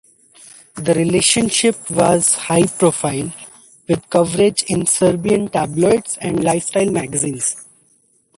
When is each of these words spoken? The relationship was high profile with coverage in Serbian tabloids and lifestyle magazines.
The 0.77 0.95
relationship 0.95 1.91
was 1.91 2.33
high 2.33 2.65
profile 2.65 3.31
with 3.87 4.09
coverage 4.09 4.63
in 4.63 4.87
Serbian 4.87 5.47
tabloids 5.49 6.17
and 6.19 6.43
lifestyle 6.43 6.89
magazines. 6.89 7.55